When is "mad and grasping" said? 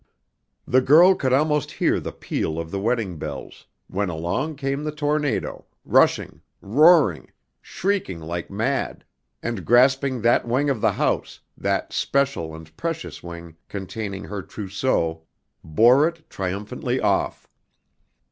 8.49-10.21